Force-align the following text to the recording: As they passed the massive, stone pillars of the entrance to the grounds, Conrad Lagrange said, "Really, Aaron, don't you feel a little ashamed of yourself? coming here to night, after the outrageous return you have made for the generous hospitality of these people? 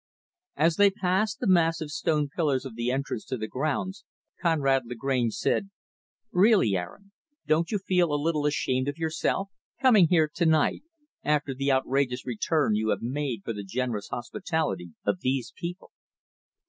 As 0.55 0.77
they 0.77 0.89
passed 0.89 1.39
the 1.39 1.45
massive, 1.47 1.91
stone 1.91 2.27
pillars 2.35 2.65
of 2.65 2.73
the 2.73 2.89
entrance 2.89 3.23
to 3.25 3.37
the 3.37 3.47
grounds, 3.47 4.03
Conrad 4.41 4.81
Lagrange 4.87 5.35
said, 5.35 5.69
"Really, 6.31 6.75
Aaron, 6.75 7.11
don't 7.45 7.69
you 7.69 7.77
feel 7.77 8.11
a 8.11 8.15
little 8.19 8.47
ashamed 8.47 8.87
of 8.87 8.97
yourself? 8.97 9.51
coming 9.79 10.07
here 10.07 10.27
to 10.33 10.45
night, 10.47 10.81
after 11.23 11.53
the 11.53 11.71
outrageous 11.71 12.25
return 12.25 12.73
you 12.73 12.89
have 12.89 13.03
made 13.03 13.43
for 13.43 13.53
the 13.53 13.63
generous 13.63 14.07
hospitality 14.09 14.95
of 15.05 15.19
these 15.19 15.53
people? 15.55 15.91